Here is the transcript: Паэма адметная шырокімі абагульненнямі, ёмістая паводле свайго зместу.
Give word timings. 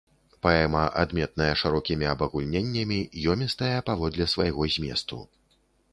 Паэма 0.43 0.85
адметная 1.01 1.49
шырокімі 1.63 2.09
абагульненнямі, 2.13 2.99
ёмістая 3.35 3.77
паводле 3.91 4.31
свайго 4.33 4.63
зместу. 4.79 5.25